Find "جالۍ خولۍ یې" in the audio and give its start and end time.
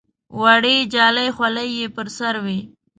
0.93-1.87